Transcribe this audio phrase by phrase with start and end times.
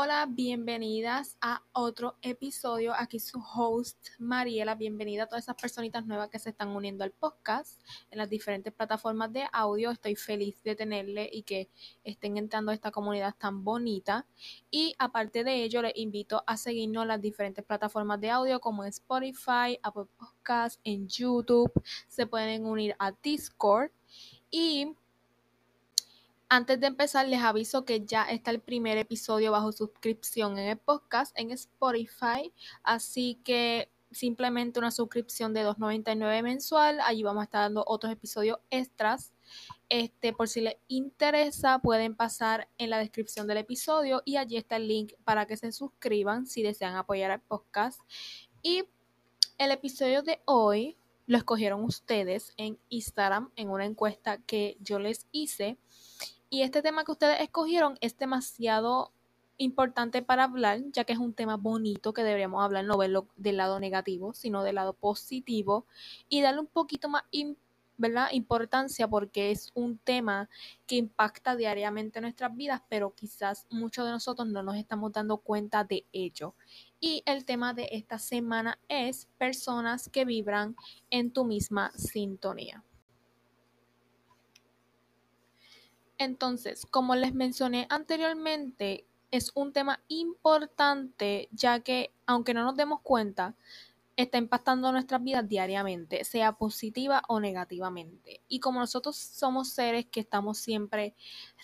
[0.00, 2.94] Hola, bienvenidas a otro episodio.
[2.96, 4.76] Aquí su host Mariela.
[4.76, 7.82] Bienvenida a todas esas personitas nuevas que se están uniendo al podcast
[8.12, 9.90] en las diferentes plataformas de audio.
[9.90, 11.68] Estoy feliz de tenerle y que
[12.04, 14.24] estén entrando a esta comunidad tan bonita.
[14.70, 18.84] Y aparte de ello, les invito a seguirnos en las diferentes plataformas de audio como
[18.84, 21.72] Spotify, Apple Podcasts, en YouTube.
[22.06, 23.90] Se pueden unir a Discord
[24.48, 24.94] y
[26.48, 30.78] antes de empezar, les aviso que ya está el primer episodio bajo suscripción en el
[30.78, 32.52] podcast en Spotify.
[32.82, 37.00] Así que simplemente una suscripción de $2.99 mensual.
[37.00, 39.32] Allí vamos a estar dando otros episodios extras.
[39.88, 44.76] Este, por si les interesa, pueden pasar en la descripción del episodio y allí está
[44.76, 48.00] el link para que se suscriban si desean apoyar al podcast.
[48.62, 48.84] Y
[49.58, 50.96] el episodio de hoy
[51.26, 55.78] lo escogieron ustedes en Instagram en una encuesta que yo les hice.
[56.50, 59.12] Y este tema que ustedes escogieron es demasiado
[59.58, 63.56] importante para hablar, ya que es un tema bonito que deberíamos hablar, no verlo del
[63.56, 65.84] lado negativo, sino del lado positivo
[66.28, 67.24] y darle un poquito más
[67.98, 68.28] ¿verdad?
[68.32, 70.48] importancia porque es un tema
[70.86, 75.82] que impacta diariamente nuestras vidas, pero quizás muchos de nosotros no nos estamos dando cuenta
[75.82, 76.54] de ello.
[77.00, 80.76] Y el tema de esta semana es personas que vibran
[81.10, 82.84] en tu misma sintonía.
[86.18, 93.00] Entonces, como les mencioné anteriormente, es un tema importante ya que, aunque no nos demos
[93.02, 93.54] cuenta,
[94.18, 98.42] está impactando nuestras vidas diariamente, sea positiva o negativamente.
[98.48, 101.14] Y como nosotros somos seres que estamos siempre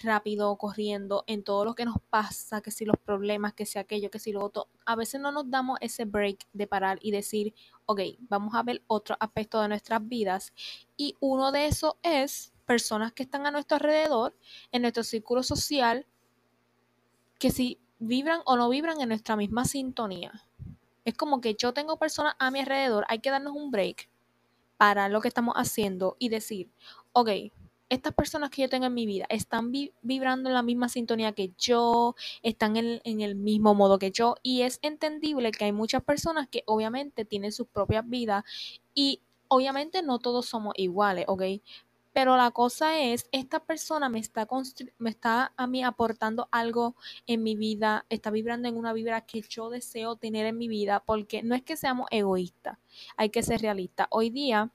[0.05, 4.09] rápido, corriendo en todo lo que nos pasa, que si los problemas, que si aquello,
[4.09, 7.55] que si lo otro, a veces no nos damos ese break de parar y decir,
[7.87, 10.53] ok, vamos a ver otro aspecto de nuestras vidas.
[10.97, 14.37] Y uno de esos es personas que están a nuestro alrededor,
[14.73, 16.07] en nuestro círculo social,
[17.39, 20.33] que si vibran o no vibran en nuestra misma sintonía.
[21.05, 24.09] Es como que yo tengo personas a mi alrededor, hay que darnos un break
[24.77, 26.71] para lo que estamos haciendo y decir,
[27.13, 27.31] ok,
[27.91, 29.71] estas personas que yo tengo en mi vida están
[30.03, 34.37] vibrando en la misma sintonía que yo, están en, en, el mismo modo que yo
[34.43, 38.43] y es entendible que hay muchas personas que obviamente tienen sus propias vidas
[38.95, 41.43] y obviamente no todos somos iguales, ¿ok?
[42.15, 44.49] Pero la cosa es, esta persona me está,
[44.99, 46.95] me está a mí aportando algo
[47.27, 51.03] en mi vida, está vibrando en una vibra que yo deseo tener en mi vida,
[51.05, 52.79] porque no es que seamos egoístas,
[53.17, 54.07] hay que ser realistas.
[54.11, 54.71] Hoy día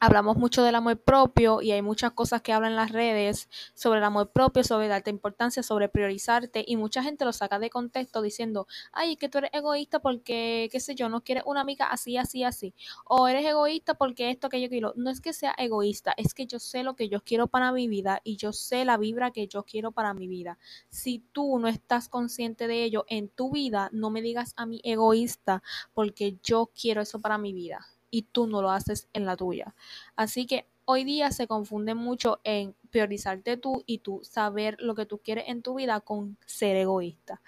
[0.00, 3.98] hablamos mucho del amor propio y hay muchas cosas que hablan en las redes sobre
[3.98, 8.22] el amor propio, sobre darte importancia, sobre priorizarte y mucha gente lo saca de contexto
[8.22, 11.86] diciendo, ay, es que tú eres egoísta porque, qué sé yo, no quieres una amiga
[11.86, 12.74] así, así, así.
[13.06, 14.92] O eres egoísta porque esto que yo quiero.
[14.96, 17.88] No es que sea egoísta, es que yo sé lo que yo quiero para mi
[17.88, 20.58] vida y yo sé la vibra que yo quiero para mi vida.
[20.90, 24.80] Si tú no estás consciente de ello en tu vida, no me digas a mí
[24.84, 25.62] egoísta
[25.94, 29.74] porque yo quiero eso para mi vida y tú no lo haces en la tuya.
[30.16, 35.06] Así que hoy día se confunde mucho en priorizarte tú y tú saber lo que
[35.06, 37.42] tú quieres en tu vida con ser egoísta.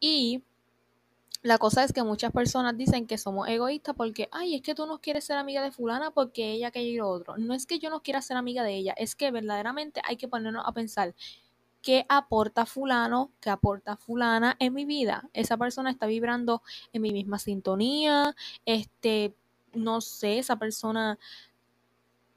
[0.00, 0.42] Y
[1.42, 4.86] la cosa es que muchas personas dicen que somos egoístas porque, ay, es que tú
[4.86, 7.36] no quieres ser amiga de fulana porque ella que lo otro.
[7.36, 10.26] No es que yo no quiera ser amiga de ella, es que verdaderamente hay que
[10.26, 11.14] ponernos a pensar
[11.82, 15.28] qué aporta fulano, qué aporta fulana en mi vida.
[15.34, 16.62] Esa persona está vibrando
[16.94, 19.34] en mi misma sintonía, este,
[19.74, 21.18] no sé, esa persona,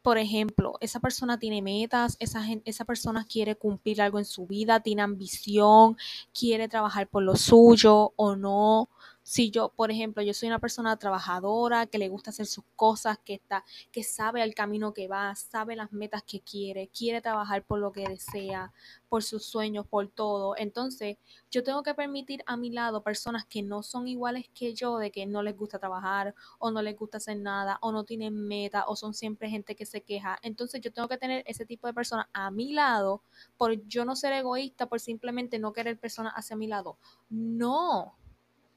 [0.02, 4.80] por ejemplo, esa persona tiene metas, esa, esa persona quiere cumplir algo en su vida,
[4.80, 5.98] tiene ambición,
[6.34, 8.90] quiere trabajar por lo suyo o no
[9.28, 13.18] si yo, por ejemplo, yo soy una persona trabajadora, que le gusta hacer sus cosas,
[13.26, 17.66] que está, que sabe el camino que va, sabe las metas que quiere, quiere trabajar
[17.66, 18.72] por lo que desea,
[19.10, 20.56] por sus sueños, por todo.
[20.56, 21.18] Entonces,
[21.52, 25.12] yo tengo que permitir a mi lado personas que no son iguales que yo, de
[25.12, 28.86] que no les gusta trabajar, o no les gusta hacer nada, o no tienen meta,
[28.88, 30.40] o son siempre gente que se queja.
[30.42, 33.22] Entonces, yo tengo que tener ese tipo de personas a mi lado
[33.57, 36.98] por yo no ser egoísta, por simplemente no querer personas hacia mi lado.
[37.30, 38.16] No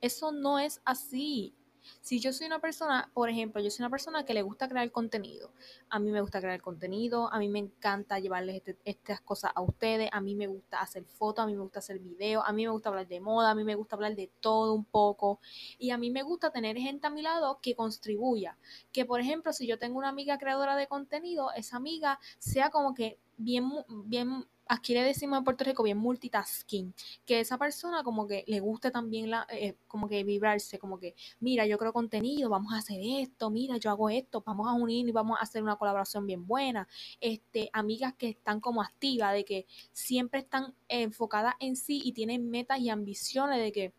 [0.00, 1.54] eso no es así.
[2.00, 4.90] Si yo soy una persona, por ejemplo, yo soy una persona que le gusta crear
[4.90, 5.52] contenido.
[5.88, 9.62] A mí me gusta crear contenido, a mí me encanta llevarles este, estas cosas a
[9.62, 12.64] ustedes, a mí me gusta hacer fotos, a mí me gusta hacer videos, a mí
[12.64, 15.40] me gusta hablar de moda, a mí me gusta hablar de todo un poco.
[15.78, 18.56] Y a mí me gusta tener gente a mi lado que contribuya.
[18.92, 22.94] Que, por ejemplo, si yo tengo una amiga creadora de contenido, esa amiga sea como
[22.94, 23.70] que bien,
[24.04, 26.94] bien aquí le decimos en Puerto Rico bien multitasking,
[27.26, 31.16] que esa persona como que le guste también la, eh, como que vibrarse, como que,
[31.40, 35.08] mira, yo creo contenido, vamos a hacer esto, mira, yo hago esto, vamos a unir
[35.08, 36.86] y vamos a hacer una colaboración bien buena.
[37.20, 42.48] Este, amigas que están como activas, de que siempre están enfocadas en sí y tienen
[42.48, 43.92] metas y ambiciones de que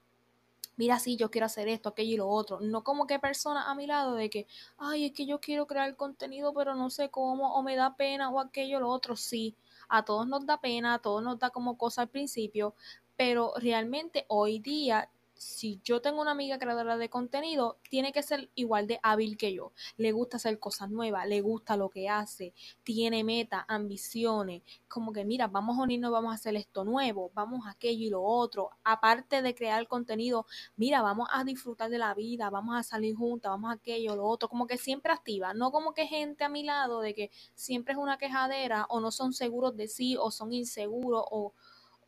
[0.78, 2.60] mira, sí, yo quiero hacer esto, aquello y lo otro.
[2.62, 4.48] No como que persona a mi lado de que,
[4.78, 8.30] ay, es que yo quiero crear contenido, pero no sé cómo, o me da pena,
[8.32, 9.16] o aquello lo otro.
[9.16, 9.56] Sí,
[9.92, 12.76] a todos nos da pena, a todos nos da como cosa al principio,
[13.16, 15.10] pero realmente hoy día
[15.42, 19.52] si yo tengo una amiga creadora de contenido, tiene que ser igual de hábil que
[19.52, 19.74] yo.
[19.98, 22.54] Le gusta hacer cosas nuevas, le gusta lo que hace,
[22.84, 27.66] tiene metas, ambiciones, como que mira, vamos a unirnos, vamos a hacer esto nuevo, vamos
[27.66, 28.70] a aquello y lo otro.
[28.84, 30.46] Aparte de crear contenido,
[30.78, 34.26] mira, vamos a disfrutar de la vida, vamos a salir juntas, vamos a aquello, lo
[34.26, 37.94] otro, como que siempre activa, no como que gente a mi lado de que siempre
[37.94, 41.56] es una quejadera o no son seguros de sí o son inseguros o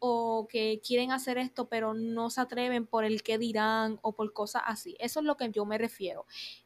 [0.05, 4.33] o que quieren hacer esto pero no se atreven por el que dirán o por
[4.33, 4.97] cosas así.
[4.99, 6.25] Eso es lo que yo me refiero.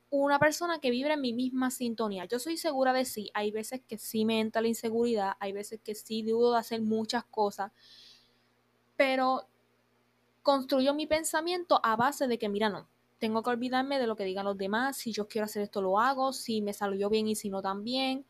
[0.10, 2.26] Una persona que vive en mi misma sintonía.
[2.26, 3.30] Yo soy segura de sí.
[3.36, 6.82] Hay veces que sí me entra la inseguridad, hay veces que sí dudo de hacer
[6.82, 7.72] muchas cosas,
[8.96, 9.46] pero
[10.42, 12.88] construyo mi pensamiento a base de que, mira, no,
[13.20, 14.98] tengo que olvidarme de lo que digan los demás.
[14.98, 16.34] Si yo quiero hacer esto, lo hago.
[16.34, 18.26] Si me salió bien y si no, también.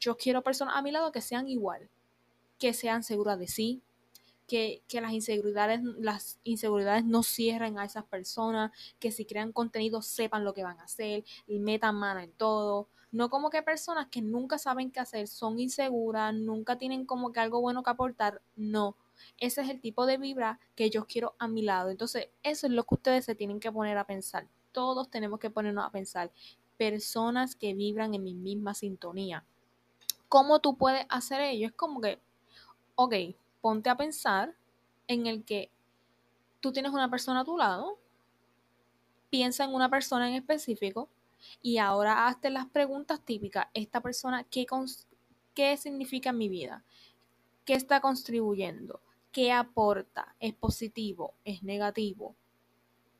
[0.00, 1.88] Yo quiero personas a mi lado que sean igual,
[2.58, 3.82] que sean seguras de sí,
[4.50, 10.44] que, las inseguridades, las inseguridades no cierren a esas personas, que si crean contenido sepan
[10.44, 12.88] lo que van a hacer, y metan mano en todo.
[13.12, 17.38] No como que personas que nunca saben qué hacer, son inseguras, nunca tienen como que
[17.38, 18.42] algo bueno que aportar.
[18.56, 18.96] No.
[19.38, 21.90] Ese es el tipo de vibra que yo quiero a mi lado.
[21.90, 24.48] Entonces, eso es lo que ustedes se tienen que poner a pensar.
[24.72, 26.32] Todos tenemos que ponernos a pensar.
[26.76, 29.44] Personas que vibran en mi misma sintonía.
[30.28, 31.68] ¿Cómo tú puedes hacer ello?
[31.68, 32.18] Es como que,
[32.96, 33.14] ok,
[33.60, 34.54] ponte a pensar
[35.06, 35.70] en el que
[36.60, 37.98] tú tienes una persona a tu lado,
[39.30, 41.08] piensa en una persona en específico
[41.62, 43.66] y ahora hazte las preguntas típicas.
[43.74, 44.66] Esta persona, ¿qué,
[45.54, 46.84] qué significa en mi vida?
[47.64, 49.00] ¿Qué está contribuyendo?
[49.32, 50.34] ¿Qué aporta?
[50.40, 51.34] ¿Es positivo?
[51.44, 52.34] ¿Es negativo?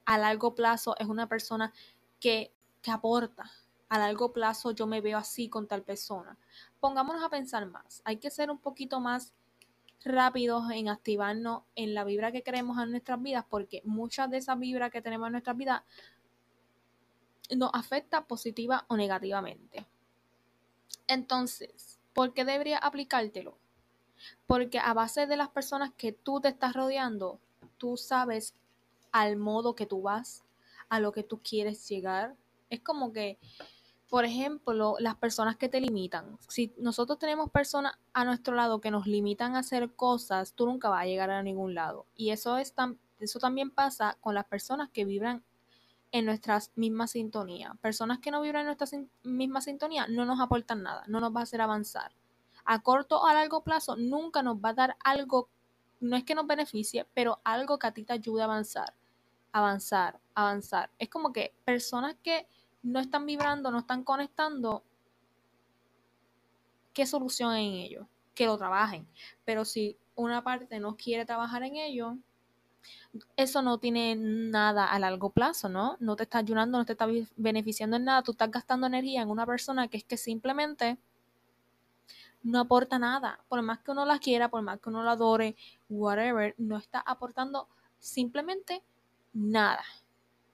[0.04, 1.72] A largo plazo es una persona
[2.18, 2.52] que,
[2.82, 3.50] que aporta.
[3.88, 6.36] A largo plazo yo me veo así con tal persona.
[6.80, 8.02] Pongámonos a pensar más.
[8.04, 9.34] Hay que ser un poquito más
[10.04, 14.58] rápidos en activarnos en la vibra que queremos en nuestras vidas, porque muchas de esas
[14.58, 15.82] vibras que tenemos en nuestras vidas
[17.56, 19.86] nos afecta positiva o negativamente.
[21.06, 23.58] Entonces, ¿por qué debería aplicártelo?
[24.46, 27.40] Porque a base de las personas que tú te estás rodeando,
[27.78, 28.54] tú sabes
[29.12, 30.44] al modo que tú vas,
[30.88, 32.36] a lo que tú quieres llegar.
[32.68, 33.38] Es como que
[34.10, 36.36] por ejemplo, las personas que te limitan.
[36.48, 40.88] Si nosotros tenemos personas a nuestro lado que nos limitan a hacer cosas, tú nunca
[40.88, 42.06] vas a llegar a ningún lado.
[42.16, 42.74] Y eso, es
[43.20, 45.44] eso también pasa con las personas que vibran
[46.10, 47.78] en nuestra misma sintonía.
[47.80, 51.40] Personas que no vibran en nuestra misma sintonía no nos aportan nada, no nos va
[51.40, 52.10] a hacer avanzar.
[52.64, 55.48] A corto o a largo plazo nunca nos va a dar algo,
[56.00, 58.92] no es que nos beneficie, pero algo que a ti te ayude a avanzar.
[59.52, 60.90] Avanzar, avanzar.
[60.98, 62.48] Es como que personas que
[62.82, 64.82] no están vibrando, no están conectando,
[66.92, 68.08] ¿qué solución en ello?
[68.34, 69.06] Que lo trabajen.
[69.44, 72.16] Pero si una parte no quiere trabajar en ello,
[73.36, 75.96] eso no tiene nada a largo plazo, ¿no?
[76.00, 77.06] No te está ayudando, no te está
[77.36, 78.22] beneficiando en nada.
[78.22, 80.98] Tú estás gastando energía en una persona que es que simplemente
[82.42, 83.44] no aporta nada.
[83.48, 85.56] Por más que uno la quiera, por más que uno la adore,
[85.88, 87.68] whatever, no está aportando
[87.98, 88.82] simplemente
[89.34, 89.84] nada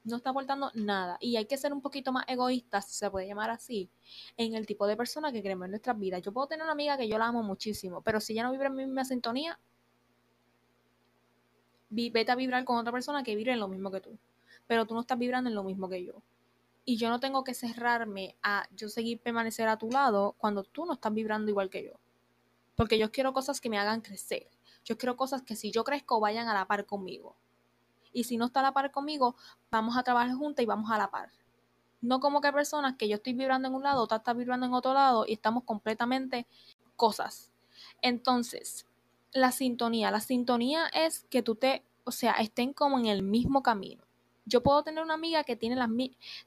[0.06, 1.18] no está aportando nada.
[1.20, 3.90] Y hay que ser un poquito más egoístas, si se puede llamar así,
[4.36, 6.22] en el tipo de persona que queremos en nuestras vidas.
[6.22, 8.66] Yo puedo tener una amiga que yo la amo muchísimo, pero si ella no vive
[8.66, 9.58] en mi misma sintonía,
[11.90, 14.16] vete a vibrar con otra persona que vibre en lo mismo que tú.
[14.66, 16.22] Pero tú no estás vibrando en lo mismo que yo.
[16.84, 20.86] Y yo no tengo que cerrarme a yo seguir permanecer a tu lado cuando tú
[20.86, 21.92] no estás vibrando igual que yo.
[22.76, 24.48] Porque yo quiero cosas que me hagan crecer.
[24.84, 27.34] Yo quiero cosas que si yo crezco vayan a la par conmigo
[28.16, 29.36] y si no está a la par conmigo,
[29.70, 31.28] vamos a trabajar juntas y vamos a la par.
[32.00, 34.72] No como que personas que yo estoy vibrando en un lado, otra está vibrando en
[34.72, 36.46] otro lado y estamos completamente
[36.96, 37.52] cosas.
[38.00, 38.86] Entonces,
[39.32, 40.10] la sintonía.
[40.10, 44.05] La sintonía es que tú te, o sea, estén como en el mismo camino.
[44.48, 45.90] Yo puedo tener una amiga que tiene, las,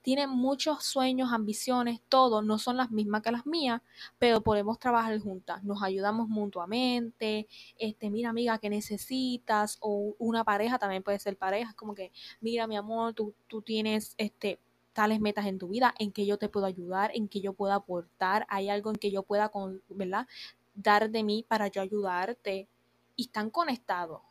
[0.01, 3.81] tiene muchos sueños, ambiciones, todo, no son las mismas que las mías,
[4.17, 9.77] pero podemos trabajar juntas, nos ayudamos mutuamente, este, mira amiga, ¿qué necesitas?
[9.81, 14.15] O una pareja, también puede ser pareja, como que, mira mi amor, tú, tú tienes
[14.17, 14.59] este,
[14.93, 17.75] tales metas en tu vida, en que yo te puedo ayudar, en que yo pueda
[17.75, 20.25] aportar, hay algo en que yo pueda, con, ¿verdad?
[20.73, 22.69] Dar de mí para yo ayudarte
[23.17, 24.21] y están conectados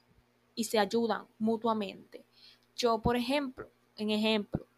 [0.55, 2.28] y se ayudan mutuamente.
[2.79, 4.69] Yo, por ejemplo, en ejemplo,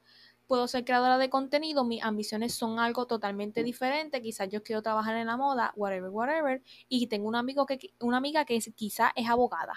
[0.46, 5.16] puedo ser creadora de contenido, mis ambiciones son algo totalmente diferente, quizás yo quiero trabajar
[5.16, 9.28] en la moda, whatever, whatever, y tengo un amigo que, una amiga que quizás es
[9.28, 9.74] abogada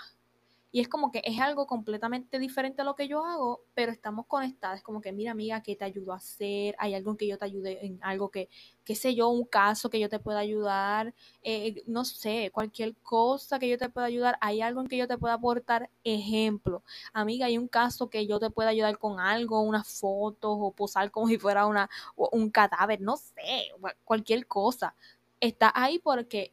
[0.74, 4.26] y es como que es algo completamente diferente a lo que yo hago, pero estamos
[4.26, 4.82] conectadas.
[4.82, 6.76] como que, mira, amiga, ¿qué te ayudo a hacer?
[6.80, 8.50] ¿Hay algo en que yo te ayude en algo que,
[8.84, 11.14] qué sé yo, un caso que yo te pueda ayudar?
[11.44, 14.36] Eh, no sé, cualquier cosa que yo te pueda ayudar.
[14.42, 15.92] ¿Hay algo en que yo te pueda aportar?
[16.04, 16.82] Ejemplo,
[17.14, 21.12] amiga, hay un caso que yo te pueda ayudar con algo, unas fotos o posar
[21.12, 23.72] como si fuera una, un cadáver, no sé,
[24.04, 24.96] cualquier cosa.
[25.40, 26.52] Está ahí porque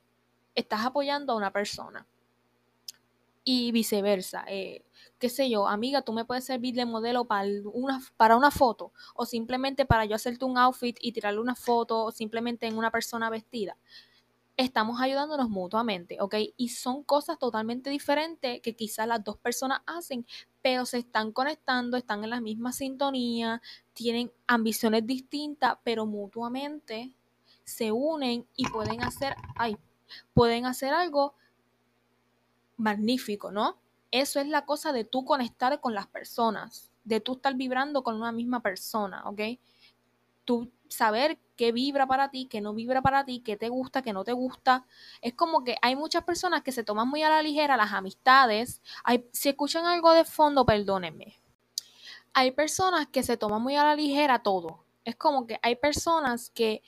[0.55, 2.07] estás apoyando a una persona
[3.51, 4.45] y viceversa.
[4.47, 4.85] Eh,
[5.19, 8.93] qué sé yo, amiga, tú me puedes servir de modelo para una, para una foto
[9.15, 12.93] o simplemente para yo hacerte un outfit y tirarle una foto o simplemente en una
[12.93, 13.77] persona vestida.
[14.57, 16.35] Estamos ayudándonos mutuamente, ¿ok?
[16.57, 20.25] Y son cosas totalmente diferentes que quizás las dos personas hacen,
[20.63, 23.61] pero se están conectando, están en la misma sintonía,
[23.95, 27.13] tienen ambiciones distintas, pero mutuamente
[27.65, 29.35] se unen y pueden hacer,
[30.35, 31.35] pueden hacer algo
[32.81, 33.79] magnífico, ¿no?
[34.11, 38.17] Eso es la cosa de tú conectar con las personas, de tú estar vibrando con
[38.17, 39.41] una misma persona, ¿ok?
[40.45, 44.13] Tú saber qué vibra para ti, qué no vibra para ti, qué te gusta, qué
[44.13, 44.87] no te gusta.
[45.21, 48.83] Es como que hay muchas personas que se toman muy a la ligera las amistades.
[49.05, 51.37] Hay, si escuchan algo de fondo, perdónenme.
[52.33, 54.85] Hay personas que se toman muy a la ligera todo.
[55.05, 56.83] Es como que hay personas que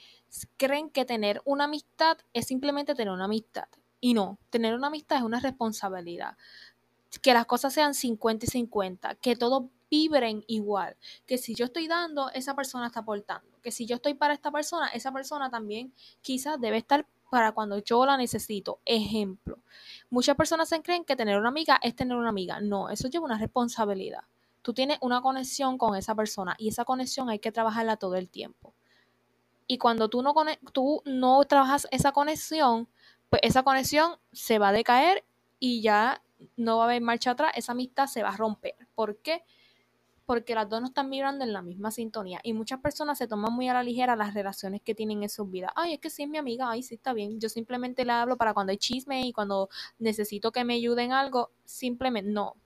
[0.57, 3.69] creen que tener una amistad es simplemente tener una amistad.
[4.05, 6.37] Y no, tener una amistad es una responsabilidad.
[7.23, 11.87] Que las cosas sean 50 y 50, que todos vibren igual, que si yo estoy
[11.87, 15.93] dando, esa persona está aportando, que si yo estoy para esta persona, esa persona también
[16.21, 18.81] quizás debe estar para cuando yo la necesito.
[18.85, 19.59] Ejemplo,
[20.11, 22.61] muchas personas se creen que tener una amiga es tener una amiga.
[22.61, 24.25] No, eso lleva una responsabilidad.
[24.63, 28.29] Tú tienes una conexión con esa persona y esa conexión hay que trabajarla todo el
[28.29, 28.75] tiempo.
[29.69, 30.35] Y cuando tú no,
[30.73, 32.89] tú no trabajas esa conexión,
[33.33, 35.25] pues esa conexión se va a decaer
[35.59, 36.23] y ya
[36.59, 38.75] no va a haber marcha atrás, esa amistad se va a romper.
[38.95, 39.43] ¿Por qué?
[40.27, 43.55] Porque las dos no están vibrando en la misma sintonía y muchas personas se toman
[43.55, 45.73] muy a la ligera las relaciones que tienen en sus vidas.
[45.77, 47.41] Ay, es que sí es mi amiga, ay, sí está bien.
[47.41, 51.53] Yo simplemente le hablo para cuando hay chisme y cuando necesito que me ayuden algo,
[51.65, 52.57] simplemente no.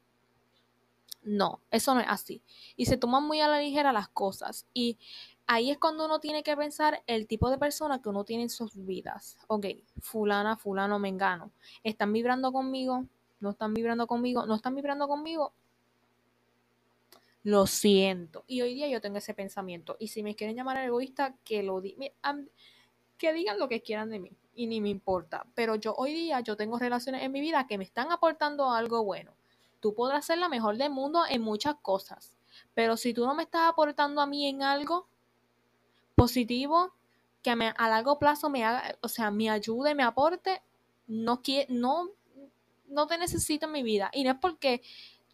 [1.23, 2.43] No, eso no es así.
[2.75, 4.67] Y se toman muy a la ligera las cosas.
[4.75, 4.99] Y
[5.47, 8.51] ahí es cuando uno tiene que pensar el tipo de persona que uno tiene en
[8.51, 9.37] sus vidas.
[9.49, 9.67] Ok,
[10.01, 11.53] fulana, fulano, mengano.
[11.83, 13.07] ¿Están vibrando conmigo?
[13.41, 14.47] ¿No están vibrando conmigo?
[14.47, 15.53] ¿No están vibrando conmigo?
[17.43, 18.45] Lo siento.
[18.47, 19.97] Y hoy día yo tengo ese pensamiento.
[20.01, 22.51] Y si me quieren llamar egoísta, que lo digan.
[23.19, 24.33] Que digan lo que quieran de mí.
[24.55, 25.47] Y ni me importa.
[25.55, 29.05] Pero yo hoy día yo tengo relaciones en mi vida que me están aportando algo
[29.05, 29.35] bueno.
[29.81, 32.35] Tú podrás ser la mejor del mundo en muchas cosas.
[32.75, 35.07] Pero si tú no me estás aportando a mí en algo,
[36.17, 36.93] positivo
[37.43, 40.63] que me, a largo plazo me haga, o sea, me ayude, me aporte,
[41.07, 42.11] no, no,
[42.89, 44.11] no te necesito en mi vida.
[44.13, 44.83] Y no es porque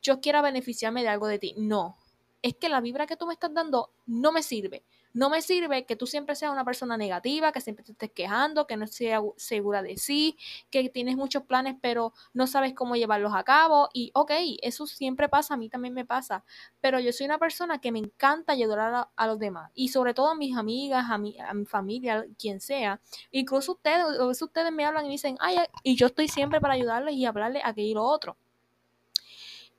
[0.02, 1.96] yo quiera beneficiarme de algo de ti, no.
[2.42, 4.84] Es que la vibra que tú me estás dando no me sirve.
[5.14, 8.66] No me sirve que tú siempre seas una persona negativa, que siempre te estés quejando,
[8.66, 10.38] que no seas segura de sí,
[10.70, 13.88] que tienes muchos planes pero no sabes cómo llevarlos a cabo.
[13.92, 14.30] Y ok,
[14.62, 16.44] eso siempre pasa, a mí también me pasa.
[16.80, 19.70] Pero yo soy una persona que me encanta ayudar a, los demás.
[19.74, 23.00] Y sobre todo a mis amigas, a mi, a mi familia, quien sea.
[23.30, 27.26] Incluso ustedes, ustedes me hablan y dicen, ay, y yo estoy siempre para ayudarles y
[27.26, 28.36] hablarles a aquello y lo otro.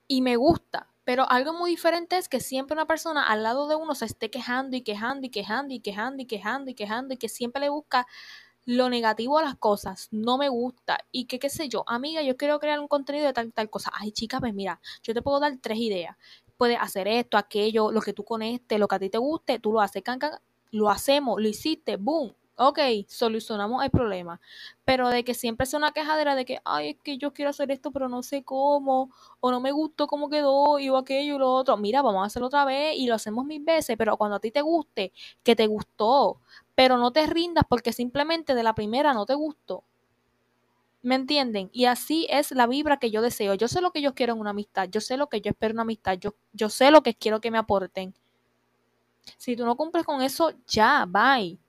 [0.07, 3.75] Y me gusta, pero algo muy diferente es que siempre una persona al lado de
[3.75, 7.17] uno se esté quejando y quejando y quejando y quejando y quejando y quejando y
[7.17, 8.07] que siempre le busca
[8.65, 10.07] lo negativo a las cosas.
[10.11, 10.99] No me gusta.
[11.11, 13.91] Y que qué sé yo, amiga, yo quiero crear un contenido de tal tal cosa.
[13.93, 16.15] Ay, chica, pues mira, yo te puedo dar tres ideas.
[16.57, 19.73] Puedes hacer esto, aquello, lo que tú conectes, lo que a ti te guste, tú
[19.73, 20.41] lo haces, canca,
[20.71, 24.39] lo hacemos, lo hiciste, boom, ok, solucionamos el problema.
[24.85, 27.71] Pero de que siempre sea una quejadera de que, ay, es que yo quiero hacer
[27.71, 31.39] esto, pero no sé cómo, o no me gustó cómo quedó, y o aquello y
[31.39, 31.77] lo otro.
[31.77, 34.51] Mira, vamos a hacerlo otra vez y lo hacemos mil veces, pero cuando a ti
[34.51, 36.39] te guste, que te gustó,
[36.75, 39.83] pero no te rindas porque simplemente de la primera no te gustó.
[41.03, 41.69] ¿Me entienden?
[41.73, 43.53] Y así es la vibra que yo deseo.
[43.55, 45.71] Yo sé lo que yo quiero en una amistad, yo sé lo que yo espero
[45.71, 48.13] en una amistad, yo, yo sé lo que quiero que me aporten.
[49.37, 51.59] Si tú no cumples con eso, ya, bye.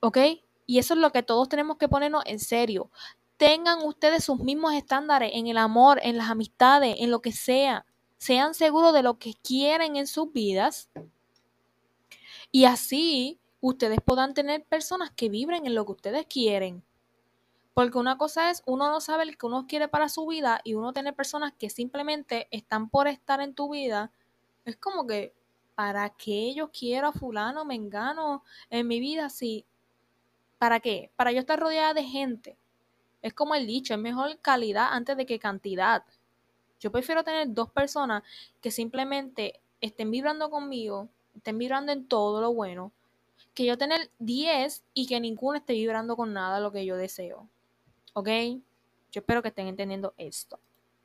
[0.00, 0.18] ¿Ok?
[0.66, 2.90] Y eso es lo que todos tenemos que ponernos en serio.
[3.36, 7.86] Tengan ustedes sus mismos estándares en el amor, en las amistades, en lo que sea.
[8.18, 10.90] Sean seguros de lo que quieren en sus vidas.
[12.52, 16.82] Y así ustedes puedan tener personas que vibren en lo que ustedes quieren.
[17.74, 20.74] Porque una cosa es, uno no sabe lo que uno quiere para su vida y
[20.74, 24.12] uno tiene personas que simplemente están por estar en tu vida.
[24.64, 25.34] Es como que,
[25.74, 29.30] ¿para qué yo quiero a fulano, mengano en mi vida?
[29.30, 29.64] Si,
[30.60, 31.10] ¿Para qué?
[31.16, 32.54] Para yo estar rodeada de gente.
[33.22, 36.04] Es como el dicho, es mejor calidad antes de que cantidad.
[36.78, 38.22] Yo prefiero tener dos personas
[38.60, 42.92] que simplemente estén vibrando conmigo, estén vibrando en todo lo bueno,
[43.54, 47.48] que yo tener 10 y que ninguno esté vibrando con nada lo que yo deseo.
[48.12, 48.28] ¿Ok?
[49.12, 50.60] Yo espero que estén entendiendo esto.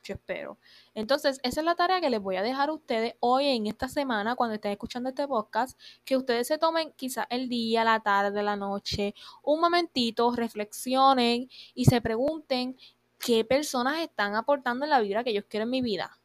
[0.05, 0.59] Yo espero.
[0.93, 3.89] Entonces, esa es la tarea que les voy a dejar a ustedes hoy en esta
[3.89, 8.43] semana, cuando estén escuchando este podcast, que ustedes se tomen quizás el día, la tarde,
[8.43, 12.77] la noche, un momentito, reflexionen y se pregunten
[13.17, 16.19] qué personas están aportando en la vida que yo quiero en mi vida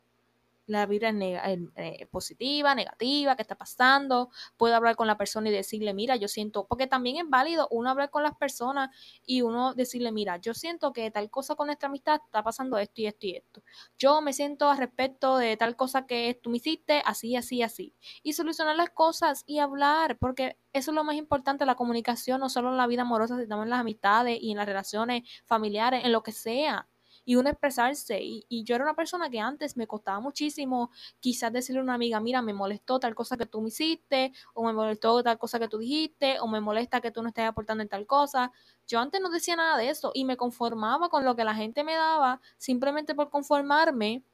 [0.71, 4.31] la vibra eh, positiva, negativa, qué está pasando.
[4.57, 7.91] Puedo hablar con la persona y decirle, mira, yo siento, porque también es válido uno
[7.91, 8.91] hablar con las personas
[9.27, 13.01] y uno decirle, mira, yo siento que tal cosa con nuestra amistad está pasando esto
[13.01, 13.63] y esto y esto.
[13.99, 17.95] Yo me siento al respecto de tal cosa que tú me hiciste, así, así, así.
[18.23, 22.49] Y solucionar las cosas y hablar, porque eso es lo más importante, la comunicación, no
[22.49, 26.13] solo en la vida amorosa, sino en las amistades y en las relaciones familiares, en
[26.13, 26.89] lo que sea
[27.31, 28.19] y uno expresarse.
[28.21, 32.19] Y, yo era una persona que antes me costaba muchísimo quizás decirle a una amiga,
[32.19, 35.69] mira, me molestó tal cosa que tú me hiciste, o me molestó tal cosa que
[35.69, 38.51] tú dijiste, o me molesta que tú no estés aportando en tal cosa.
[38.89, 41.85] Yo antes no decía nada de eso y me conformaba con lo que la gente
[41.85, 44.25] me daba simplemente por conformarme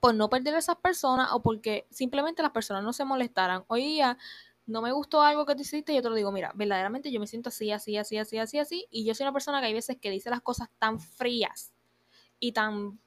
[0.00, 3.62] por no perder a esas personas o porque simplemente las personas no se molestaran.
[3.68, 4.18] Hoy día
[4.66, 7.28] no me gustó algo que tú hiciste, y yo te digo, mira, verdaderamente yo me
[7.28, 9.96] siento así, así, así, así, así, así, y yo soy una persona que hay veces
[10.00, 11.72] que dice las cosas tan frías
[12.40, 12.98] y tan,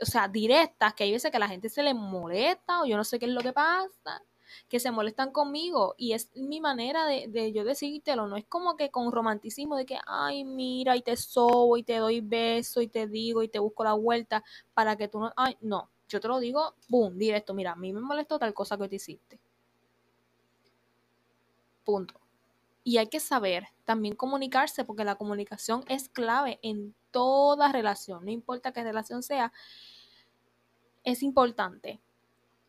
[0.00, 3.04] o sea, directas que hay veces que la gente se le molesta o yo no
[3.04, 4.22] sé qué es lo que pasa,
[4.68, 5.94] que se molestan conmigo.
[5.98, 9.86] Y es mi manera de, de yo decírtelo, no es como que con romanticismo de
[9.86, 13.58] que, ay, mira, y te sobo y te doy beso y te digo y te
[13.58, 14.44] busco la vuelta
[14.74, 17.92] para que tú no, ay, no, yo te lo digo, boom, directo, mira, a mí
[17.92, 19.40] me molestó tal cosa que te hiciste.
[21.84, 22.25] Punto.
[22.86, 28.30] Y hay que saber también comunicarse porque la comunicación es clave en toda relación, no
[28.30, 29.52] importa qué relación sea,
[31.02, 32.00] es importante.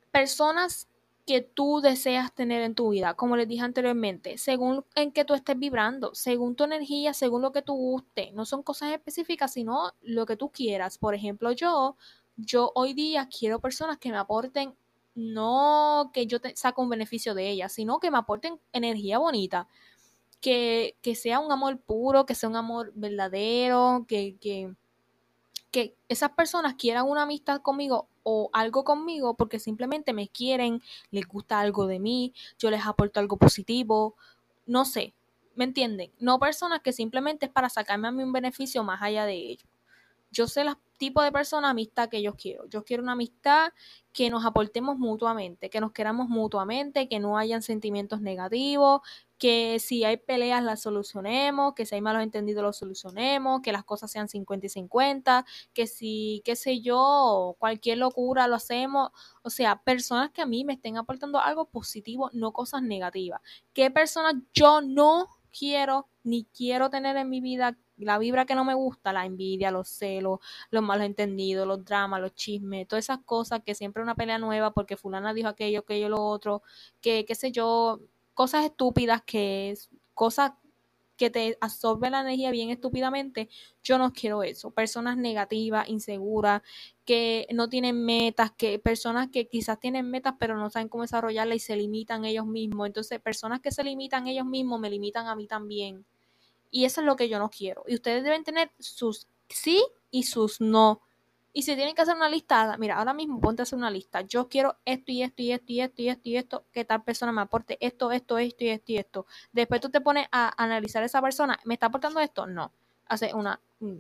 [0.10, 0.89] Personas
[1.27, 5.36] que tú deseas tener en tu vida, como les dije anteriormente, según en que tú
[5.36, 9.91] estés vibrando, según tu energía, según lo que tú guste, no son cosas específicas, sino
[10.01, 10.97] lo que tú quieras.
[10.97, 11.95] Por ejemplo, yo,
[12.38, 14.75] yo hoy día quiero personas que me aporten
[15.13, 19.67] no que yo te saco un beneficio de ellas, sino que me aporten energía bonita
[20.41, 24.73] que, sea un amor puro, que sea un amor verdadero, que, que,
[25.71, 31.28] que esas personas quieran una amistad conmigo o algo conmigo porque simplemente me quieren, les
[31.28, 34.15] gusta algo de mí, yo les aporto algo positivo,
[34.65, 35.13] no sé,
[35.56, 36.12] ¿me entienden?
[36.19, 39.65] No personas que simplemente es para sacarme a mí un beneficio más allá de ello.
[40.30, 42.67] Yo sé el tipo de persona, amistad que yo quiero.
[42.67, 43.71] Yo quiero una amistad
[44.12, 49.02] que nos aportemos mutuamente, que nos queramos mutuamente, que no hayan sentimientos negativos,
[49.38, 53.84] que si hay peleas las solucionemos, que si hay malos entendidos los solucionemos, que las
[53.84, 59.10] cosas sean 50 y 50, que si, qué sé yo, cualquier locura lo hacemos.
[59.43, 63.41] O sea, personas que a mí me estén aportando algo positivo, no cosas negativas.
[63.73, 67.78] ¿Qué personas yo no quiero ni quiero tener en mi vida?
[67.97, 72.21] La vibra que no me gusta, la envidia, los celos, los malos entendidos, los dramas,
[72.21, 76.10] los chismes, todas esas cosas que siempre una pelea nueva porque fulana dijo aquello, aquello,
[76.10, 76.62] lo otro,
[77.02, 78.00] que qué sé yo,
[78.38, 79.76] cosas estúpidas que
[80.13, 80.52] cosas
[81.15, 83.50] que te absorben la energía bien estúpidamente,
[83.82, 84.69] yo no quiero eso.
[84.69, 86.62] Personas negativas, inseguras,
[87.04, 91.56] que no tienen metas, que personas que quizás tienen metas pero no saben cómo desarrollarla
[91.56, 92.86] y se limitan ellos mismos.
[92.86, 96.06] Entonces, personas que se limitan ellos mismos me limitan a mí también.
[96.69, 97.86] Y eso es lo que yo no quiero.
[97.88, 101.02] Y ustedes deben tener sus sí y sus no.
[101.58, 104.22] Y si tienen que hacer una lista, mira, ahora mismo ponte a hacer una lista.
[104.22, 107.04] Yo quiero esto y esto y esto y esto y esto y esto, que tal
[107.04, 109.26] persona me aporte esto, esto, esto y esto y esto.
[109.54, 112.46] Después tú te pones a analizar esa persona, ¿me está aportando esto?
[112.46, 112.72] No.
[113.08, 113.98] Hace una mm,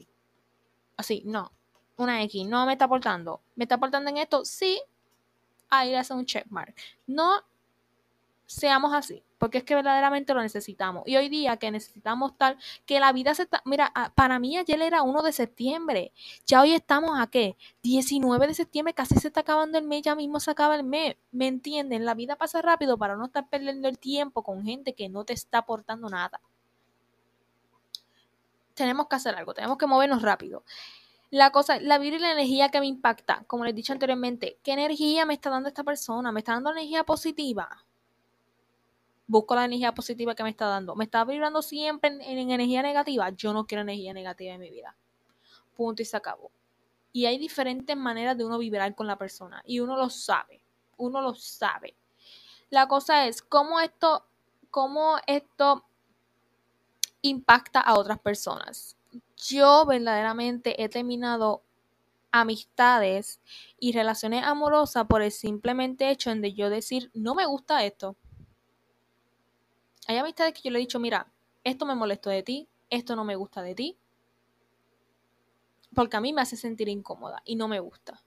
[0.97, 1.51] así, no.
[1.95, 3.41] Una X, no me está aportando.
[3.55, 4.45] ¿Me está aportando en esto?
[4.45, 4.79] Sí.
[5.71, 6.75] Ahí le hace un checkmark.
[7.07, 7.43] No
[8.47, 11.03] seamos así, porque es que verdaderamente lo necesitamos.
[11.05, 14.81] Y hoy día que necesitamos tal, que la vida se está, mira, para mí ayer
[14.81, 16.13] era 1 de septiembre,
[16.45, 20.15] ya hoy estamos a qué, 19 de septiembre, casi se está acabando el mes, ya
[20.15, 22.05] mismo se acaba el mes, ¿me entienden?
[22.05, 25.33] La vida pasa rápido para no estar perdiendo el tiempo con gente que no te
[25.33, 26.39] está aportando nada.
[28.73, 30.63] Tenemos que hacer algo, tenemos que movernos rápido.
[31.29, 34.59] La cosa, la vida y la energía que me impacta, como les he dicho anteriormente,
[34.63, 36.31] ¿qué energía me está dando esta persona?
[36.31, 37.85] ¿Me está dando energía positiva?
[39.27, 40.95] Busco la energía positiva que me está dando.
[40.95, 43.29] ¿Me está vibrando siempre en, energía negativa?
[43.29, 44.95] Yo no quiero energía negativa en mi vida.
[45.75, 46.51] Punto y se acabó.
[47.11, 49.61] Y hay diferentes maneras de uno vibrar con la persona.
[49.65, 50.63] Y uno lo sabe.
[50.97, 51.95] Uno lo sabe.
[52.69, 54.25] La cosa es cómo esto,
[54.71, 55.85] cómo esto
[57.21, 58.97] impacta a otras personas.
[59.35, 61.63] Yo verdaderamente he terminado
[62.31, 63.39] amistades
[63.79, 68.15] y relaciones amorosas por el simplemente hecho de yo decir, no me gusta esto.
[70.07, 71.31] Hay amistades que yo le he dicho, mira,
[71.63, 73.97] esto me molestó de ti, esto no me gusta de ti,
[75.93, 78.23] porque a mí me hace sentir incómoda y no me gusta.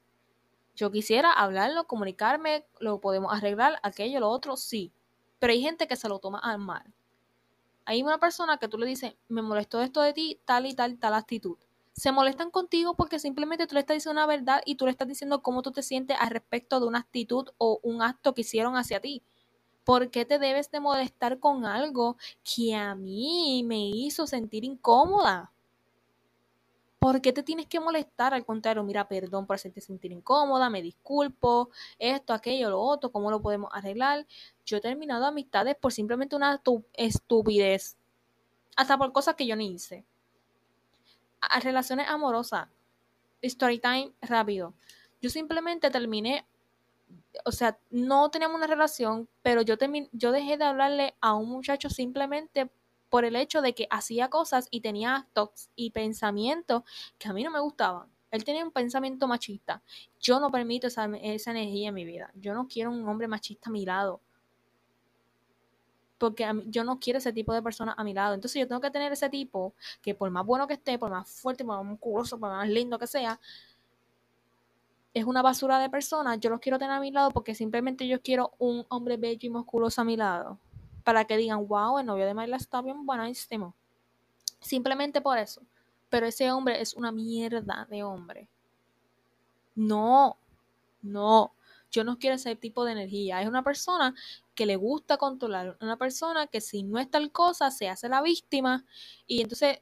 [0.76, 4.92] Yo quisiera hablarlo, comunicarme, lo podemos arreglar, aquello, lo otro, sí.
[5.38, 6.92] Pero hay gente que se lo toma al mal.
[7.86, 10.98] Hay una persona que tú le dices, me molestó esto de ti, tal y tal,
[10.98, 11.58] tal actitud.
[11.92, 15.08] Se molestan contigo porque simplemente tú le estás diciendo una verdad y tú le estás
[15.08, 18.76] diciendo cómo tú te sientes al respecto de una actitud o un acto que hicieron
[18.76, 19.22] hacia ti.
[19.84, 25.52] ¿Por qué te debes de molestar con algo que a mí me hizo sentir incómoda?
[27.00, 28.34] ¿Por qué te tienes que molestar?
[28.34, 33.30] Al contrario, mira, perdón por hacerte sentir incómoda, me disculpo, esto, aquello, lo otro, ¿cómo
[33.30, 34.26] lo podemos arreglar?
[34.66, 36.60] Yo he terminado amistades por simplemente una
[36.92, 37.96] estupidez,
[38.76, 40.04] hasta por cosas que yo ni hice.
[41.40, 42.68] A relaciones amorosas,
[43.40, 44.74] story time rápido.
[45.22, 46.46] Yo simplemente terminé
[47.44, 49.76] o sea, no teníamos una relación, pero yo,
[50.12, 52.70] yo dejé de hablarle a un muchacho simplemente
[53.08, 56.84] por el hecho de que hacía cosas y tenía actos y pensamientos
[57.18, 58.08] que a mí no me gustaban.
[58.30, 59.82] Él tenía un pensamiento machista.
[60.20, 62.30] Yo no permito esa, energía en mi vida.
[62.34, 64.20] Yo no quiero un hombre machista a mi lado.
[66.16, 68.34] Porque yo no quiero ese tipo de persona a mi lado.
[68.34, 71.28] Entonces yo tengo que tener ese tipo que por más bueno que esté, por más
[71.28, 73.40] fuerte, por más musculoso, por más lindo que sea,
[75.12, 78.22] es una basura de personas, yo los quiero tener a mi lado porque simplemente yo
[78.22, 80.58] quiero un hombre bello y musculoso a mi lado.
[81.04, 83.74] Para que digan, wow, el novio de Mayla está bien buenísimo.
[84.60, 85.62] Simplemente por eso.
[86.10, 88.48] Pero ese hombre es una mierda de hombre.
[89.74, 90.36] No,
[91.02, 91.54] no.
[91.90, 93.40] Yo no quiero ese tipo de energía.
[93.40, 94.14] Es una persona
[94.54, 95.76] que le gusta controlar.
[95.80, 98.84] Una persona que si no es tal cosa, se hace la víctima.
[99.26, 99.80] Y entonces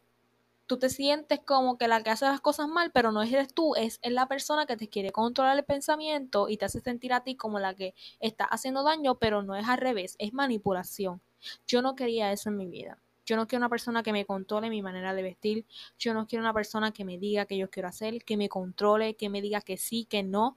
[0.68, 3.74] tú te sientes como que la que hace las cosas mal, pero no eres tú,
[3.74, 7.36] es, la persona que te quiere controlar el pensamiento y te hace sentir a ti
[7.36, 11.22] como la que está haciendo daño, pero no es al revés, es manipulación.
[11.66, 12.98] Yo no quería eso en mi vida.
[13.24, 15.64] Yo no quiero una persona que me controle mi manera de vestir.
[15.98, 19.14] Yo no quiero una persona que me diga que yo quiero hacer, que me controle,
[19.14, 20.56] que me diga que sí, que no.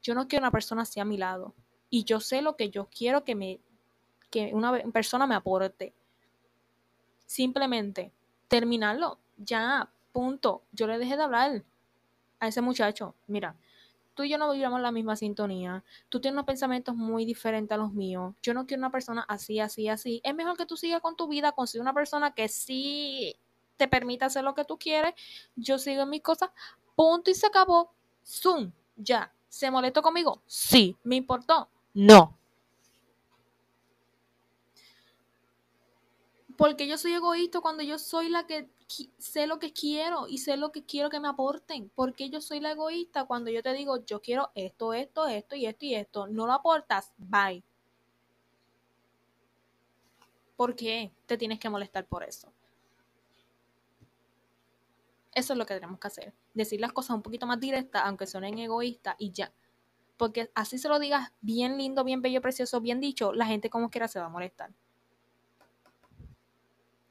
[0.00, 1.54] Yo no quiero una persona así a mi lado.
[1.90, 3.60] Y yo sé lo que yo quiero que me
[4.30, 5.92] que una persona me aporte.
[7.26, 8.12] Simplemente
[8.48, 9.18] terminarlo.
[9.36, 10.62] Ya, punto.
[10.72, 11.64] Yo le dejé de hablar
[12.40, 13.14] a ese muchacho.
[13.26, 13.56] Mira,
[14.14, 15.84] tú y yo no vivíamos la misma sintonía.
[16.08, 18.34] Tú tienes unos pensamientos muy diferentes a los míos.
[18.42, 20.20] Yo no quiero una persona así, así, así.
[20.24, 23.36] Es mejor que tú sigas con tu vida, consiga una persona que sí
[23.76, 25.14] te permita hacer lo que tú quieres.
[25.54, 26.50] Yo sigo en mis cosas.
[26.94, 27.92] Punto y se acabó.
[28.24, 28.72] Zoom.
[28.96, 29.32] Ya.
[29.48, 30.42] ¿Se molestó conmigo?
[30.46, 30.96] Sí.
[31.04, 31.68] ¿Me importó?
[31.94, 32.36] No.
[36.56, 38.70] Porque yo soy egoísta cuando yo soy la que
[39.18, 41.90] sé lo que quiero y sé lo que quiero que me aporten.
[41.94, 45.66] Porque yo soy la egoísta cuando yo te digo, yo quiero esto, esto, esto y
[45.66, 46.26] esto y esto.
[46.28, 47.62] No lo aportas, bye.
[50.56, 52.50] ¿Por qué te tienes que molestar por eso?
[55.34, 56.34] Eso es lo que tenemos que hacer.
[56.54, 59.52] Decir las cosas un poquito más directas, aunque suenen egoístas y ya.
[60.16, 63.90] Porque así se lo digas bien lindo, bien bello, precioso, bien dicho, la gente como
[63.90, 64.72] quiera se va a molestar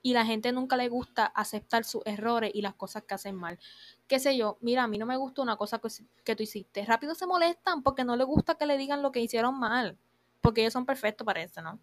[0.06, 3.58] y la gente nunca le gusta aceptar sus errores y las cosas que hacen mal.
[4.06, 5.82] Qué sé yo, mira, a mí no me gusta una cosa
[6.24, 6.86] que, tú hiciste.
[6.86, 9.98] Rápido se molestan porque no les gusta que le digan lo que hicieron mal,
[10.42, 11.80] porque ellos son perfectos para eso, ¿no?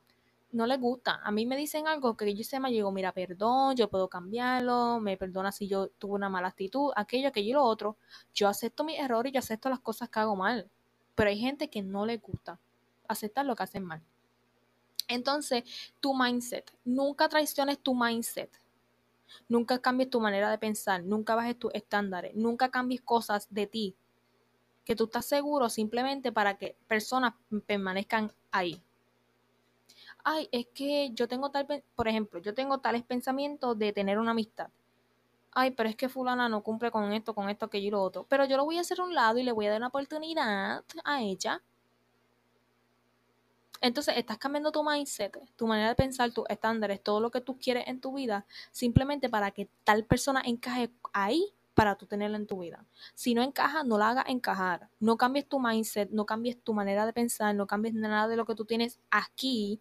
[0.52, 1.20] No les gusta.
[1.24, 5.00] A mí me dicen algo que yo hice mal, digo, mira, perdón, yo puedo cambiarlo,
[5.00, 7.96] me perdona si yo tuve una mala actitud, aquello, aquello y lo otro.
[8.32, 10.70] Yo acepto mis errores y yo acepto las cosas que hago mal.
[11.16, 12.60] Pero hay gente que no le gusta
[13.08, 14.00] aceptar lo que hacen mal.
[15.08, 15.64] Entonces,
[16.00, 18.60] tu mindset, nunca traiciones tu mindset.
[19.48, 23.96] Nunca cambies tu manera de pensar, nunca bajes tus estándares, nunca cambies cosas de ti
[24.84, 27.34] que tú estás seguro simplemente para que personas
[27.66, 28.82] permanezcan ahí.
[30.24, 34.32] Ay, es que yo tengo tal, por ejemplo, yo tengo tales pensamientos de tener una
[34.32, 34.70] amistad.
[35.52, 38.26] Ay, pero es que fulana no cumple con esto, con esto, aquello y lo otro.
[38.28, 39.88] Pero yo lo voy a hacer a un lado y le voy a dar una
[39.88, 41.62] oportunidad a ella
[43.82, 47.58] entonces estás cambiando tu mindset, tu manera de pensar, tus estándares, todo lo que tú
[47.58, 52.46] quieres en tu vida, simplemente para que tal persona encaje ahí para tú tenerla en
[52.46, 52.84] tu vida.
[53.14, 54.88] Si no encaja, no la hagas encajar.
[55.00, 58.44] No cambies tu mindset, no cambies tu manera de pensar, no cambies nada de lo
[58.44, 59.80] que tú tienes aquí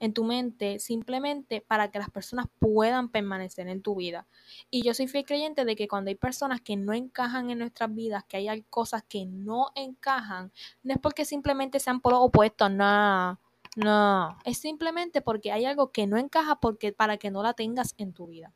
[0.00, 4.26] en tu mente simplemente para que las personas puedan permanecer en tu vida.
[4.70, 7.94] Y yo soy fiel creyente de que cuando hay personas que no encajan en nuestras
[7.94, 12.70] vidas, que hay cosas que no encajan, no es porque simplemente sean por los opuestos,
[12.70, 13.38] no,
[13.76, 17.94] no, es simplemente porque hay algo que no encaja porque para que no la tengas
[17.98, 18.52] en tu vida.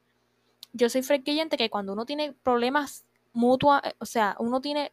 [0.72, 4.92] Yo soy fiel creyente que cuando uno tiene problemas mutuos, o sea, uno tiene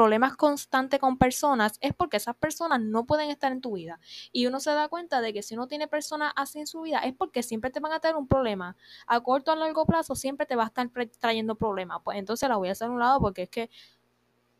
[0.00, 4.00] problemas constantes con personas es porque esas personas no pueden estar en tu vida.
[4.32, 7.00] Y uno se da cuenta de que si uno tiene personas así en su vida
[7.00, 8.78] es porque siempre te van a tener un problema.
[9.06, 12.00] A corto o a largo plazo siempre te va a estar trayendo problemas.
[12.02, 13.68] Pues entonces la voy a hacer a un lado porque es que,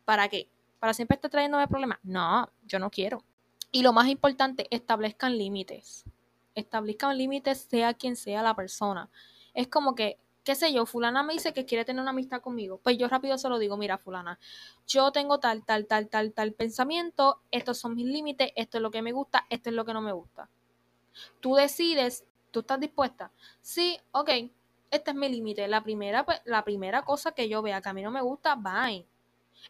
[0.05, 0.47] ¿para qué?
[0.77, 1.97] ¿Para siempre estar trayéndome problemas?
[2.03, 3.23] No, yo no quiero.
[3.71, 6.05] Y lo más importante, establezcan límites.
[6.53, 9.09] Establezcan límites sea quien sea la persona.
[9.55, 12.79] Es como que qué sé yo, fulana me dice que quiere tener una amistad conmigo,
[12.83, 14.39] pues yo rápido se lo digo, mira, fulana,
[14.87, 18.91] yo tengo tal, tal, tal, tal, tal pensamiento, estos son mis límites, esto es lo
[18.91, 20.49] que me gusta, esto es lo que no me gusta.
[21.39, 23.31] Tú decides, tú estás dispuesta.
[23.61, 24.29] Sí, ok,
[24.89, 25.67] este es mi límite.
[25.67, 28.55] La primera, pues, la primera cosa que yo vea que a mí no me gusta,
[28.55, 29.05] bye.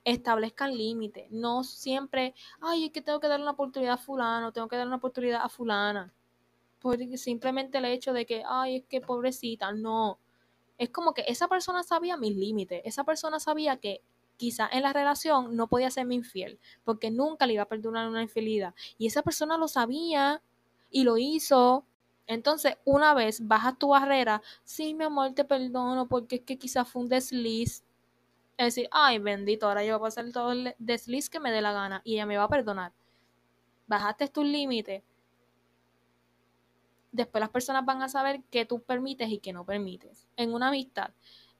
[0.03, 1.29] Establezcan límites.
[1.31, 4.89] No siempre, ay, es que tengo que darle una oportunidad a fulano, tengo que darle
[4.89, 6.13] una oportunidad a fulana.
[6.79, 10.19] Porque simplemente el hecho de que, ay, es que pobrecita, no
[10.81, 14.01] es como que esa persona sabía mis límites, esa persona sabía que
[14.35, 18.23] quizá en la relación no podía serme infiel, porque nunca le iba a perdonar una
[18.23, 18.73] infidelidad.
[18.97, 20.41] Y esa persona lo sabía
[20.89, 21.85] y lo hizo.
[22.25, 26.83] Entonces, una vez bajas tu barrera, sí, mi amor, te perdono porque es que quizá
[26.83, 27.83] fue un desliz.
[28.57, 31.61] Es decir, ay, bendito, ahora yo voy a pasar todo el desliz que me dé
[31.61, 32.91] la gana y ella me va a perdonar.
[33.85, 35.03] Bajaste tus límites
[37.11, 40.27] después las personas van a saber qué tú permites y qué no permites.
[40.37, 41.11] En una amistad,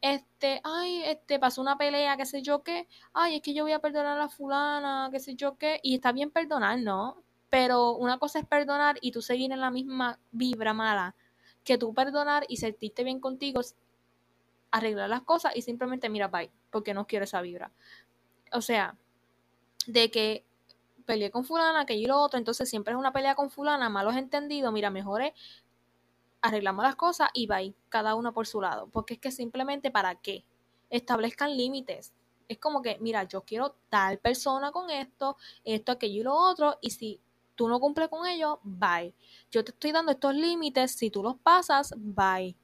[0.02, 3.74] este, ay, este, pasó una pelea, qué sé yo qué, ay, es que yo voy
[3.74, 7.22] a perdonar a la fulana, qué sé yo qué, y está bien perdonar, ¿no?
[7.50, 11.16] Pero una cosa es perdonar y tú seguir en la misma vibra mala,
[11.64, 13.62] que tú perdonar y sentirte bien contigo,
[14.72, 17.72] arreglar las cosas y simplemente mira, bye, porque no quiero esa vibra.
[18.54, 18.96] O sea,
[19.86, 20.46] de que
[21.12, 24.15] peleé con fulana, que y lo otro, entonces siempre es una pelea con fulana, malos
[24.15, 25.34] entendidos, mira, mejor es
[26.41, 30.15] arreglamos las cosas y bye, cada uno por su lado, porque es que simplemente para
[30.15, 30.45] qué
[30.89, 32.13] establezcan límites.
[32.47, 36.78] Es como que, mira, yo quiero tal persona con esto, esto, aquello y lo otro,
[36.80, 37.19] y si
[37.56, 39.13] tú no cumples con ello, bye.
[39.52, 42.56] Yo te estoy dando estos límites, si tú los pasas, bye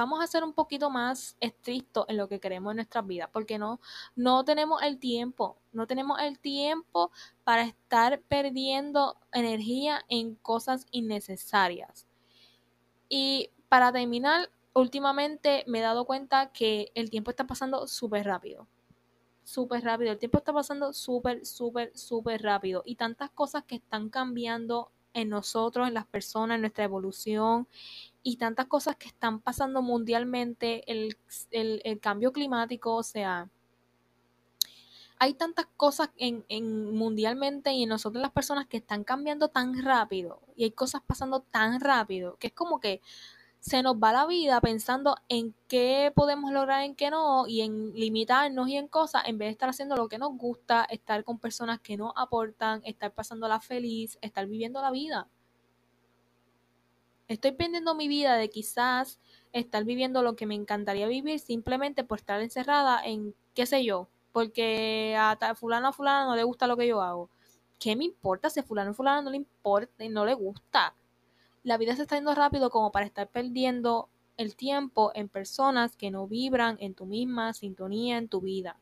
[0.00, 3.58] vamos a ser un poquito más estrictos en lo que queremos en nuestras vidas, porque
[3.58, 3.80] no,
[4.16, 7.10] no tenemos el tiempo, no tenemos el tiempo
[7.44, 12.06] para estar perdiendo energía en cosas innecesarias.
[13.10, 18.66] Y para terminar, últimamente me he dado cuenta que el tiempo está pasando súper rápido.
[19.44, 20.12] Súper rápido.
[20.12, 22.82] El tiempo está pasando súper, súper, súper rápido.
[22.86, 27.66] Y tantas cosas que están cambiando en nosotros, en las personas, en nuestra evolución
[28.22, 31.16] y tantas cosas que están pasando mundialmente, el,
[32.00, 33.48] cambio climático, o sea,
[35.18, 39.82] hay tantas cosas en, en, mundialmente y en nosotros las personas que están cambiando tan
[39.82, 43.02] rápido y hay cosas pasando tan rápido que es como que
[43.60, 47.92] se nos va la vida pensando en qué podemos lograr, en qué no, y en
[47.92, 51.38] limitarnos y en cosas, en vez de estar haciendo lo que nos gusta, estar con
[51.38, 55.28] personas que nos aportan, estar pasándola feliz, estar viviendo la vida.
[57.28, 59.20] Estoy perdiendo mi vida de quizás
[59.52, 64.08] estar viviendo lo que me encantaría vivir simplemente por estar encerrada en, qué sé yo,
[64.32, 67.28] porque a fulano o fulana no le gusta lo que yo hago.
[67.78, 70.94] ¿Qué me importa si fulano o fulana no le importa no le gusta?
[71.62, 76.10] La vida se está yendo rápido como para estar perdiendo el tiempo en personas que
[76.10, 78.78] no vibran en tu misma sintonía en tu vida.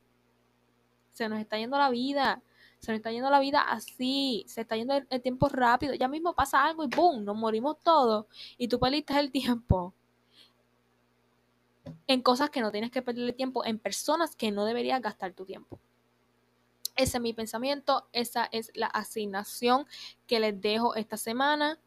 [1.13, 2.43] Se nos está yendo la vida.
[2.79, 5.95] Se nos está yendo la vida así, se está yendo el, tiempo rápido.
[5.95, 7.25] Ya mismo pasa algo y ¡boom!
[7.25, 8.27] Nos morimos todos.
[8.57, 9.95] Y tú perdiste el tiempo
[12.07, 15.33] en cosas que no tienes que perder el tiempo, en personas que no deberías gastar
[15.33, 15.81] tu tiempo.
[16.95, 19.87] Ese es mi pensamiento, esa es la asignación
[20.27, 21.79] que les dejo esta semana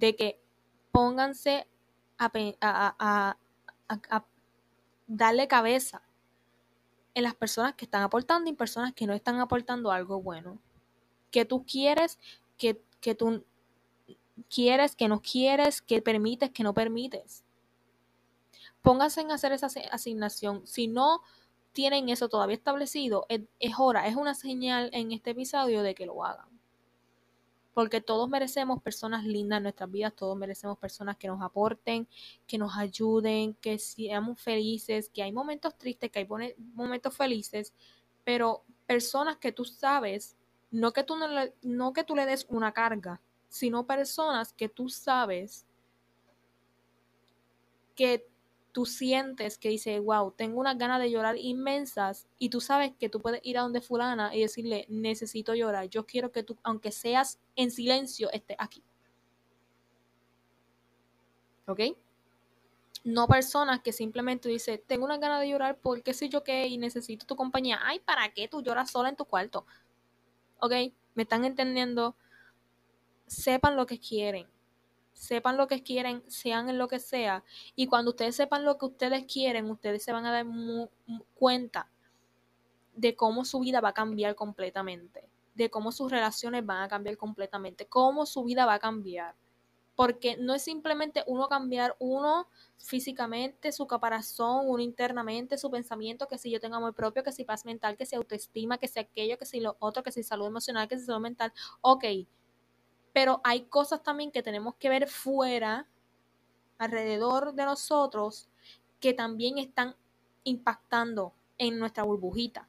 [0.00, 0.40] de que
[0.90, 1.68] pónganse
[2.18, 3.36] a,
[3.88, 4.24] a
[5.06, 6.02] darle cabeza
[7.14, 10.58] en las personas que están aportando y personas que no están aportando algo bueno.
[11.30, 12.18] Que tú quieres,
[12.56, 13.44] que, que tú
[14.48, 17.44] quieres, que no quieres, que permites, que no permites.
[18.80, 20.66] Pónganse en hacer esa asignación.
[20.66, 21.20] Si no
[21.72, 26.24] tienen eso todavía establecido, es hora, es una señal en este episodio de que lo
[26.24, 26.59] hagan
[27.74, 32.08] porque todos merecemos personas lindas en nuestras vidas, todos merecemos personas que nos aporten,
[32.46, 36.28] que nos ayuden, que seamos felices, que hay momentos tristes, que hay
[36.74, 37.72] momentos felices,
[38.24, 40.36] pero personas que tú sabes,
[40.70, 41.28] no que tú, no
[41.62, 45.66] no que tú le des una carga, sino personas que tú sabes
[47.94, 48.29] que
[48.72, 53.08] tú sientes que dice, wow, tengo unas ganas de llorar inmensas y tú sabes que
[53.08, 56.92] tú puedes ir a donde fulana y decirle, necesito llorar, yo quiero que tú, aunque
[56.92, 58.82] seas en silencio, estés aquí.
[61.66, 61.80] ¿Ok?
[63.04, 66.76] No personas que simplemente dicen, tengo unas ganas de llorar porque sé yo qué y
[66.76, 67.80] necesito tu compañía.
[67.82, 69.64] Ay, ¿para qué tú lloras sola en tu cuarto?
[70.60, 70.72] ¿Ok?
[71.14, 72.14] ¿Me están entendiendo?
[73.26, 74.46] Sepan lo que quieren
[75.20, 77.44] sepan lo que quieren, sean en lo que sea.
[77.76, 80.46] Y cuando ustedes sepan lo que ustedes quieren, ustedes se van a dar
[81.34, 81.90] cuenta
[82.94, 87.18] de cómo su vida va a cambiar completamente, de cómo sus relaciones van a cambiar
[87.18, 89.36] completamente, cómo su vida va a cambiar.
[89.94, 96.38] Porque no es simplemente uno cambiar uno físicamente, su caparazón, uno internamente, su pensamiento, que
[96.38, 99.36] si yo tengo amor propio, que si paz mental, que si autoestima, que si aquello,
[99.36, 101.52] que si lo otro, que si salud emocional, que si salud mental.
[101.82, 102.04] Ok,
[103.12, 105.86] pero hay cosas también que tenemos que ver fuera,
[106.78, 108.48] alrededor de nosotros,
[109.00, 109.96] que también están
[110.44, 112.68] impactando en nuestra burbujita.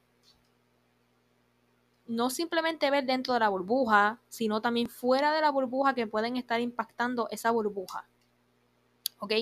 [2.07, 6.35] No simplemente ver dentro de la burbuja, sino también fuera de la burbuja que pueden
[6.35, 8.05] estar impactando esa burbuja.
[9.19, 9.33] ¿Ok?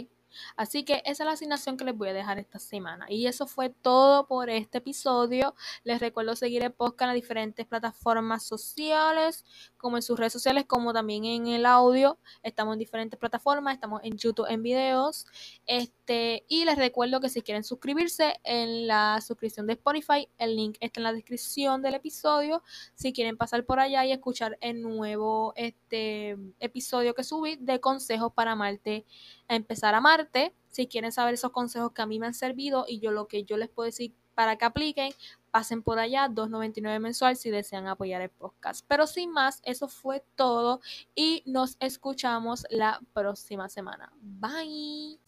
[0.55, 3.05] Así que esa es la asignación que les voy a dejar esta semana.
[3.09, 5.55] Y eso fue todo por este episodio.
[5.83, 9.45] Les recuerdo seguir el podcast en las diferentes plataformas sociales,
[9.77, 12.19] como en sus redes sociales, como también en el audio.
[12.43, 15.25] Estamos en diferentes plataformas, estamos en YouTube en videos.
[15.65, 20.77] Este, y les recuerdo que si quieren suscribirse en la suscripción de Spotify, el link
[20.79, 22.63] está en la descripción del episodio.
[22.95, 28.33] Si quieren pasar por allá y escuchar el nuevo este, episodio que subí de consejos
[28.33, 29.05] para amarte
[29.49, 30.55] a empezar a amarte.
[30.69, 33.43] Si quieren saber esos consejos que a mí me han servido y yo lo que
[33.43, 35.11] yo les puedo decir para que apliquen,
[35.51, 38.85] pasen por allá, 2.99 mensual si desean apoyar el podcast.
[38.87, 40.79] Pero sin más, eso fue todo
[41.13, 44.13] y nos escuchamos la próxima semana.
[44.21, 45.19] Bye.